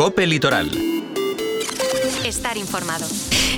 [0.00, 0.99] Cope Litoral.
[2.24, 3.06] Estar informado.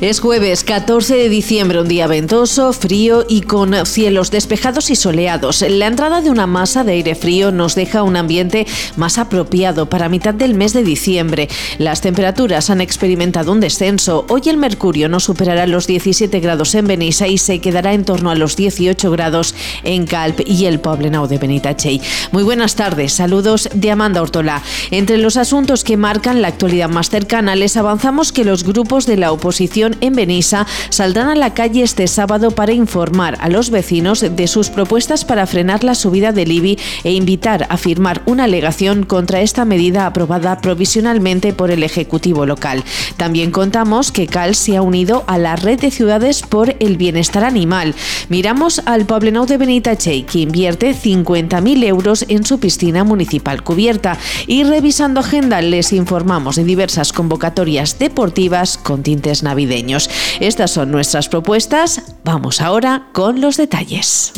[0.00, 5.62] Es jueves 14 de diciembre, un día ventoso, frío y con cielos despejados y soleados.
[5.68, 10.08] La entrada de una masa de aire frío nos deja un ambiente más apropiado para
[10.08, 11.48] mitad del mes de diciembre.
[11.76, 14.24] Las temperaturas han experimentado un descenso.
[14.30, 18.30] Hoy el mercurio no superará los 17 grados en Benissa y se quedará en torno
[18.30, 19.54] a los 18 grados
[19.84, 22.00] en Calp y el Poblenou de Benitachey.
[22.32, 24.62] Muy buenas tardes, saludos de Amanda Ortola.
[24.90, 29.16] Entre los asuntos que marcan la actualidad más cercana, les avanzamos que los grupos de
[29.16, 34.24] la oposición en Benissa saldrán a la calle este sábado para informar a los vecinos
[34.28, 39.04] de sus propuestas para frenar la subida del IBI e invitar a firmar una alegación
[39.04, 42.82] contra esta medida aprobada provisionalmente por el Ejecutivo local.
[43.16, 47.44] También contamos que Cal se ha unido a la red de ciudades por el bienestar
[47.44, 47.94] animal.
[48.30, 54.18] Miramos al Poblenou de Benitachey, que invierte 50.000 euros en su piscina municipal cubierta.
[54.48, 58.39] Y revisando agenda, les informamos de diversas convocatorias deportivas
[58.82, 60.08] con tintes navideños.
[60.40, 62.02] Estas son nuestras propuestas.
[62.24, 64.32] Vamos ahora con los detalles.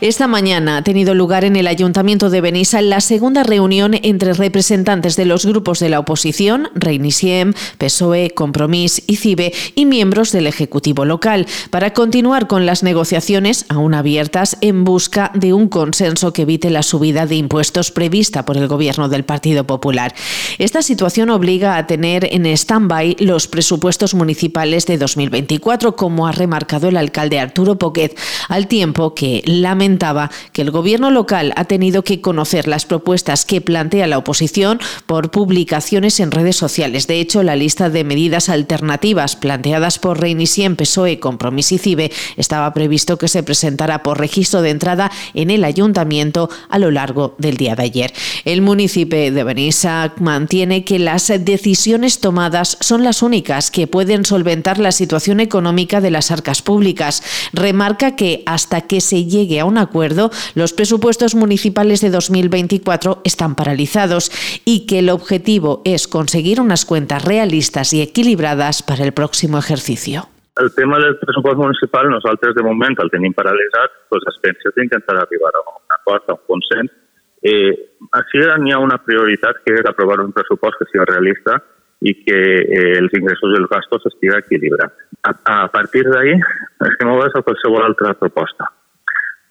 [0.00, 5.16] Esta mañana ha tenido lugar en el Ayuntamiento de Benissa la segunda reunión entre representantes
[5.16, 11.04] de los grupos de la oposición, Reinisiem, PSOE, Compromís y CIBE, y miembros del Ejecutivo
[11.04, 16.70] local, para continuar con las negociaciones aún abiertas en busca de un consenso que evite
[16.70, 20.14] la subida de impuestos prevista por el Gobierno del Partido Popular.
[20.58, 26.88] Esta situación obliga a tener en stand-by los presupuestos municipales de 2024, como ha remarcado
[26.88, 29.42] el alcalde Arturo Poquet, al tiempo que
[29.84, 34.80] lamenta que el gobierno local ha tenido que conocer las propuestas que plantea la oposición
[35.06, 37.06] por publicaciones en redes sociales.
[37.06, 42.72] De hecho, la lista de medidas alternativas planteadas por Reinisien, PSOE, Compromís y CIBE estaba
[42.72, 47.56] previsto que se presentara por registro de entrada en el ayuntamiento a lo largo del
[47.56, 48.12] día de ayer.
[48.44, 54.78] El municipio de Benissa mantiene que las decisiones tomadas son las únicas que pueden solventar
[54.78, 57.22] la situación económica de las arcas públicas.
[57.52, 63.56] Remarca que hasta que se llegue a una acuerdo, los presupuestos municipales de 2024 están
[63.56, 64.30] paralizados
[64.64, 70.28] y que el objetivo es conseguir unas cuentas realistas y equilibradas para el próximo ejercicio.
[70.62, 75.16] El tema del pressupost municipal nosaltres de moment el tenim paralitzat, doncs es pensa d'intentar
[75.18, 76.92] arribar a un acord, a un consens.
[77.42, 77.74] Eh,
[78.14, 81.58] així n'hi ha una prioritat que és aprovar un pressupost que sigui realista
[82.06, 84.94] i que eh, els ingressos i els gastos estigui equilibrat.
[85.26, 86.38] A, a partir d'ahir
[86.92, 88.70] estem oberts a qualsevol altra proposta.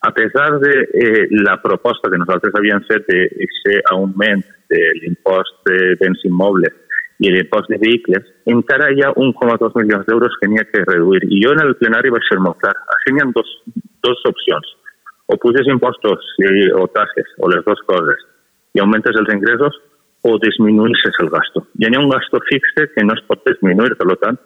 [0.03, 4.43] A pesar de eh, la proposta que nosaltres havíem fet d'aquest augment
[4.73, 6.75] de l'impost de béns immobles
[7.23, 11.23] i l'impost de vehicles, encara hi ha 1,2 milions d'euros que n'hi ha que reduir.
[11.31, 12.75] I jo en el plenari vaig ser molt clar.
[12.97, 13.55] Així hi ha dos,
[14.03, 14.75] dos opcions.
[15.31, 16.33] O puges impostos
[16.75, 18.27] o taxes, o les dues coses,
[18.75, 19.79] i augmentes els ingressos,
[20.27, 21.63] o disminueixes el gasto.
[21.79, 24.39] Ja hi ha un gasto fixe que no es pot disminuir, per tant,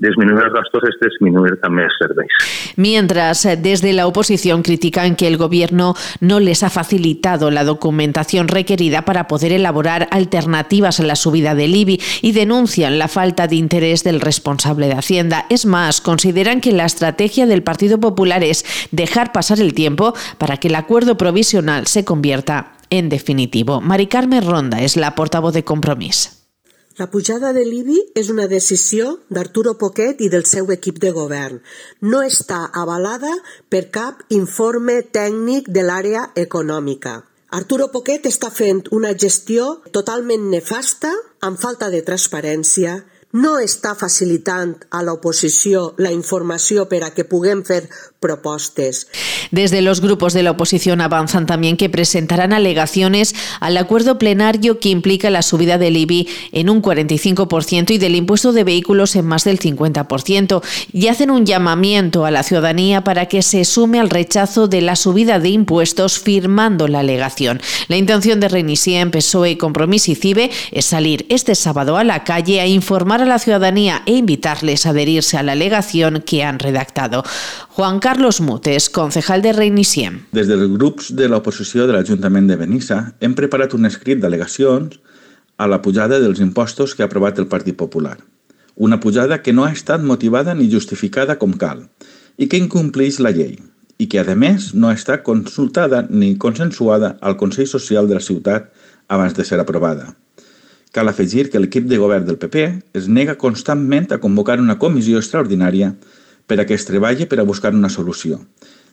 [0.00, 2.55] disminuir los gastos es disminuir también servicios.
[2.76, 8.48] Mientras, eh, desde la oposición critican que el Gobierno no les ha facilitado la documentación
[8.48, 13.56] requerida para poder elaborar alternativas a la subida del IBI y denuncian la falta de
[13.56, 15.46] interés del responsable de Hacienda.
[15.48, 20.58] Es más, consideran que la estrategia del Partido Popular es dejar pasar el tiempo para
[20.58, 23.80] que el acuerdo provisional se convierta en definitivo.
[23.80, 26.45] Mari Carmen Ronda es la portavoz de Compromís.
[26.96, 31.58] La pujada de l'IBI és una decisió d'Arturo Poquet i del seu equip de govern.
[32.00, 33.32] No està avalada
[33.68, 37.18] per cap informe tècnic de l'àrea econòmica.
[37.58, 41.12] Arturo Poquet està fent una gestió totalment nefasta,
[41.44, 42.96] amb falta de transparència,
[43.36, 47.82] no està facilitant a la oposició la informació per a que puguem fer
[48.20, 49.06] propostes.
[49.50, 54.88] Desde los grupos de la oposición avanzan también que presentarán alegaciones al acuerdo plenario que
[54.88, 59.44] implica la subida del IBI en un 45% y del impuesto de vehículos en más
[59.44, 64.66] del 50% y hacen un llamamiento a la ciudadanía para que se sume al rechazo
[64.66, 67.60] de la subida de impuestos firmando la alegación.
[67.88, 72.60] La intención de Reinisien, PSOE, Compromís y CIBE es salir este sábado a la calle
[72.60, 77.24] a informar a la ciudadanía e invitarles a adherirse a la alegación que han redactado.
[77.70, 80.22] Juan Carlos Mutes, concejal de Reiniciem.
[80.32, 84.98] Des dels grups de l'oposició de l'Ajuntament de Benissa hem preparat un escrit d'al·legacions
[85.56, 88.18] a la pujada dels impostos que ha aprovat el Partit Popular.
[88.76, 91.86] Una pujada que no ha estat motivada ni justificada com cal
[92.36, 93.56] i que incompleix la llei
[93.96, 98.68] i que, a més, no estat consultada ni consensuada al Consell Social de la ciutat
[99.08, 100.12] abans de ser aprovada.
[100.96, 102.62] Cal afegir que l'equip de govern del PP
[102.96, 105.90] es nega constantment a convocar una comissió extraordinària
[106.48, 108.40] per a que es treballi per a buscar una solució.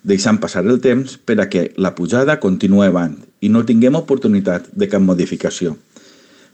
[0.03, 4.65] deixant passar el temps per a que la pujada continuï avant i no tinguem oportunitat
[4.81, 5.77] de cap modificació.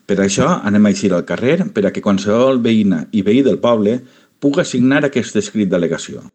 [0.06, 3.57] Per això anem a eixir al carrer per a que qualsevol veïna i veí del
[3.57, 4.00] poble
[4.40, 6.30] puga signar aquest escrit d'al·legació.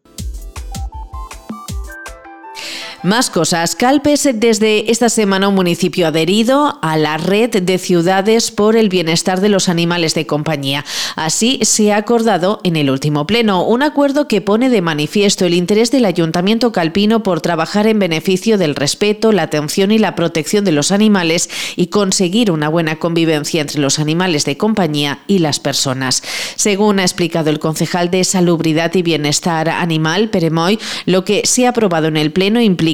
[3.05, 3.77] Más cosas.
[3.77, 9.43] Calpes desde esta semana un municipio adherido a la red de ciudades por el bienestar
[9.43, 10.87] de los animales de compañía.
[11.15, 15.53] Así se ha acordado en el último pleno, un acuerdo que pone de manifiesto el
[15.53, 20.65] interés del Ayuntamiento calpino por trabajar en beneficio del respeto, la atención y la protección
[20.65, 25.61] de los animales y conseguir una buena convivencia entre los animales de compañía y las
[25.61, 26.23] personas.
[26.57, 31.69] Según ha explicado el concejal de Salubridad y Bienestar Animal, Peremoy, lo que se ha
[31.69, 32.94] aprobado en el pleno implica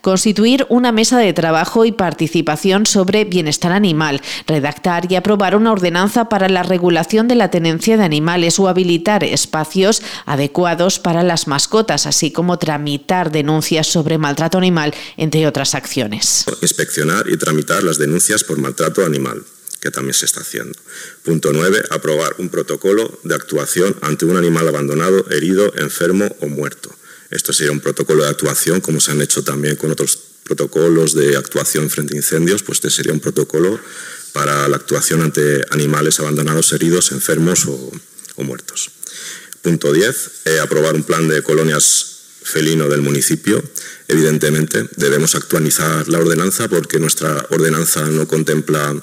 [0.00, 6.28] constituir una mesa de trabajo y participación sobre bienestar animal, redactar y aprobar una ordenanza
[6.28, 12.06] para la regulación de la tenencia de animales o habilitar espacios adecuados para las mascotas,
[12.06, 16.44] así como tramitar denuncias sobre maltrato animal, entre otras acciones.
[16.60, 19.42] Inspeccionar y tramitar las denuncias por maltrato animal
[19.80, 20.78] que también se está haciendo.
[21.24, 21.84] Punto 9.
[21.90, 26.90] Aprobar un protocolo de actuación ante un animal abandonado, herido, enfermo o muerto.
[27.30, 31.36] Esto sería un protocolo de actuación, como se han hecho también con otros protocolos de
[31.36, 33.78] actuación frente a incendios, pues este sería un protocolo
[34.32, 37.92] para la actuación ante animales abandonados, heridos, enfermos o,
[38.42, 38.90] muertos.
[39.62, 40.30] Punto 10.
[40.44, 43.62] Eh, aprobar un plan de colonias felino del municipio.
[44.06, 48.96] Evidentemente, debemos actualizar la ordenanza porque nuestra ordenanza no contempla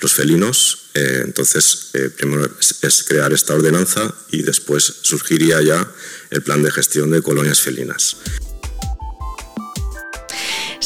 [0.00, 0.87] los felinos.
[0.98, 2.50] Eh, entonces, eh, primero
[2.82, 5.88] es, crear esta ordenanza y después surgiría ya
[6.30, 8.16] el plan de gestión de colonias felinas.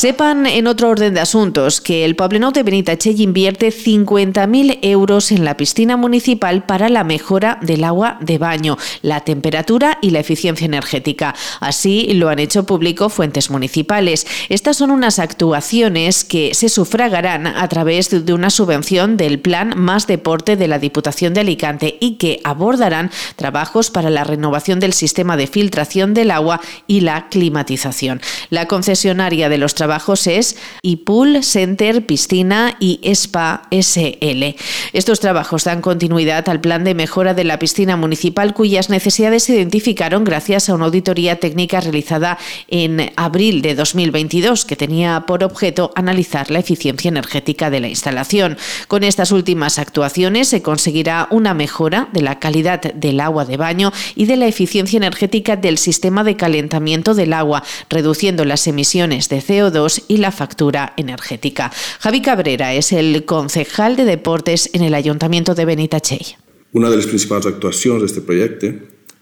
[0.03, 5.45] Sepan en otro orden de asuntos que el Poblenou de Benitachell invierte 50.000 euros en
[5.45, 10.65] la piscina municipal para la mejora del agua de baño, la temperatura y la eficiencia
[10.65, 11.37] energética.
[11.61, 14.27] Así lo han hecho público fuentes municipales.
[14.49, 20.09] Estas son unas actuaciones que se sufragarán a través de una subvención del Plan Más
[20.09, 25.37] Deporte de la Diputación de Alicante y que abordarán trabajos para la renovación del sistema
[25.37, 28.21] de filtración del agua y la climatización.
[28.53, 34.57] La concesionaria de los trabajos es IPUL Center Piscina y Spa SL.
[34.93, 39.55] Estos trabajos dan continuidad al plan de mejora de la piscina municipal cuyas necesidades se
[39.55, 42.37] identificaron gracias a una auditoría técnica realizada
[42.69, 48.59] en abril de 2022 que tenía por objeto analizar la eficiencia energética de la instalación.
[48.87, 53.95] Con estas últimas actuaciones se conseguirá una mejora de la calidad del agua de baño
[54.15, 59.39] y de la eficiencia energética del sistema de calentamiento del agua, reduciendo las emisiones de
[59.39, 61.73] CO2 y la factura energética.
[62.01, 66.37] Javi Cabrera es el concejal de deportes en el Ayuntamiento de Benitachell.
[66.73, 68.73] Una de les principals actuacions d'aquest projecte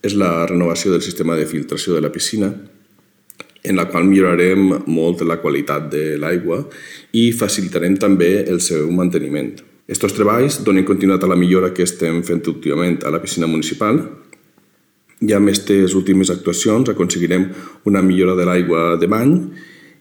[0.06, 2.52] és la renovació del sistema de filtració de la piscina,
[3.62, 6.62] en la qual millorarem molt la qualitat de l'aigua
[7.12, 9.58] i facilitarem també el seu manteniment.
[9.90, 13.98] Estos treballs donen continuïtat a la millora que estem fent últimament a la piscina municipal
[15.20, 17.50] i amb aquestes últimes actuacions aconseguirem
[17.84, 19.36] una millora de l'aigua de bany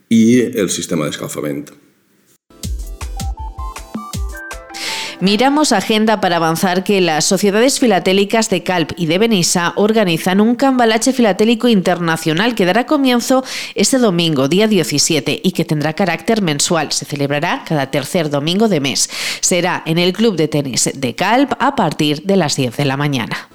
[0.10, 1.74] y el sistema de escalfamiento.
[5.22, 10.56] Miramos agenda para avanzar que las sociedades filatélicas de Calp y de Benissa organizan un
[10.56, 13.44] cambalache filatélico internacional que dará comienzo
[13.76, 16.94] este domingo, día 17, y que tendrá carácter mensual.
[16.94, 19.10] Se celebrará cada tercer domingo de mes.
[19.42, 22.96] Será en el Club de Tenis de Calp a partir de las 10 de la
[22.96, 23.49] mañana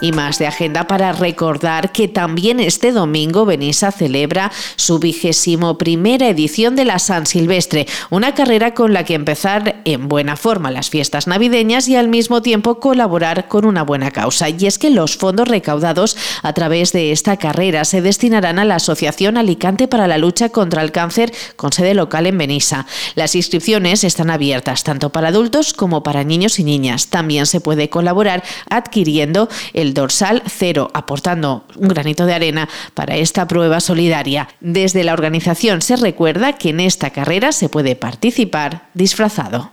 [0.00, 6.28] y más de agenda para recordar que también este domingo Benissa celebra su vigésimo primera
[6.28, 10.90] edición de la San Silvestre, una carrera con la que empezar en buena forma las
[10.90, 14.48] fiestas navideñas y al mismo tiempo colaborar con una buena causa.
[14.48, 18.76] Y es que los fondos recaudados a través de esta carrera se destinarán a la
[18.76, 22.86] Asociación Alicante para la Lucha contra el Cáncer con sede local en Benissa.
[23.14, 27.08] Las inscripciones están abiertas tanto para adultos como para niños y niñas.
[27.08, 29.48] También se puede colaborar adquiriendo
[29.94, 34.48] dorsal cero, aportando un granito de arena para esta prueba solidaria.
[34.60, 39.70] Desde la organización se recuerda que en esta carrera se puede participar disfrazado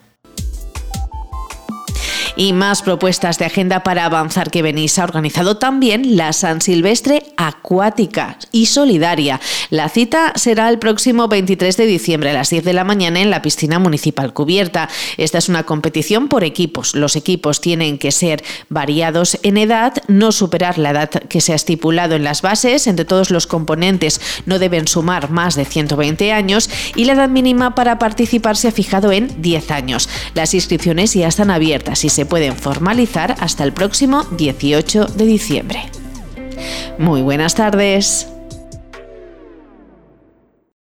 [2.38, 5.00] y más propuestas de agenda para avanzar que venís.
[5.00, 9.41] Ha organizado también la San Silvestre Acuática y Solidaria.
[9.72, 13.32] La cita será el próximo 23 de diciembre a las 10 de la mañana en
[13.32, 14.88] la piscina municipal cubierta.
[15.17, 16.96] Esta es una competición por equipos.
[16.96, 21.56] Los equipos tienen que ser variados en edad, no superar la edad que se ha
[21.56, 22.86] estipulado en las bases.
[22.86, 27.74] Entre todos los componentes no deben sumar más de 120 años y la edad mínima
[27.74, 30.08] para participar se ha fijado en 10 años.
[30.36, 35.80] Las inscripciones ya están abiertas y se pueden formalizar hasta el próximo 18 de diciembre.
[36.98, 38.28] Muy buenas tardes.